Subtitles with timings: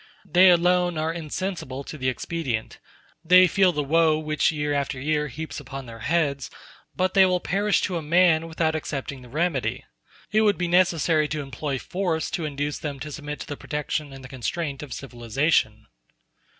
[0.25, 2.79] They alone are insensible to the expedient;
[3.23, 6.49] they feel the woe which year after year heaps upon their heads,
[6.95, 9.85] but they will perish to a man without accepting the remedy.
[10.31, 14.11] It would be necessary to employ force to induce them to submit to the protection
[14.11, 15.85] and the constraint of civilization.